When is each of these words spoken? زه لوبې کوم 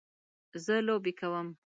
زه 0.63 0.75
لوبې 0.87 1.11
کوم 1.19 1.47